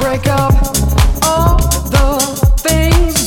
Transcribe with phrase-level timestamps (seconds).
[0.00, 0.54] Break up
[1.22, 1.56] all
[1.90, 2.18] the
[2.58, 3.25] things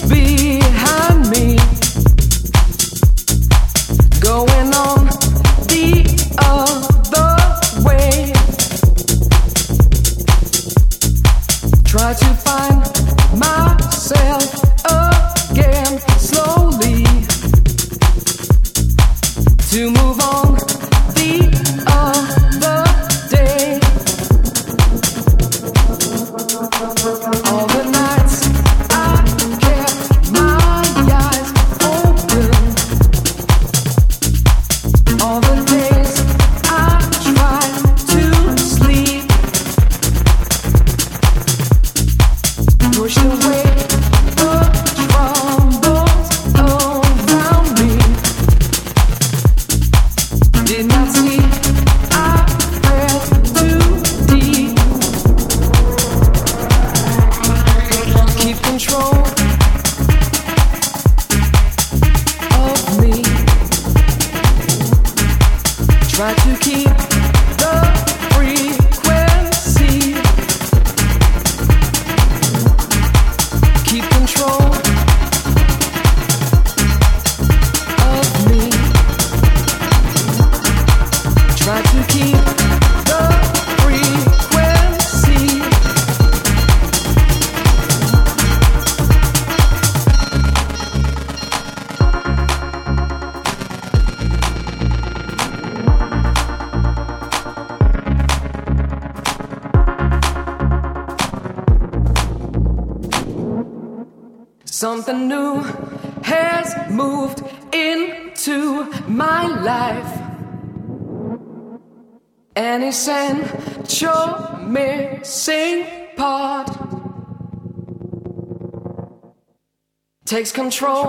[120.30, 121.08] takes control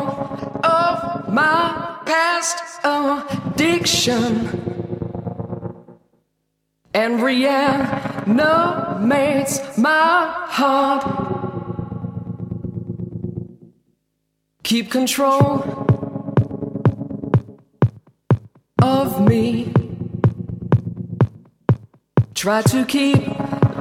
[0.64, 4.24] of my past addiction
[6.94, 8.32] and reanimates
[9.76, 11.04] my heart.
[14.62, 15.64] Keep control
[18.80, 19.70] of me.
[22.34, 23.22] Try to keep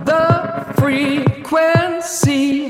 [0.04, 2.70] the frequency.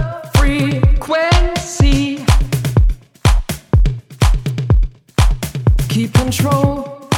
[6.31, 7.09] control.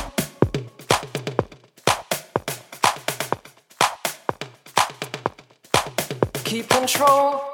[6.43, 7.52] Keep control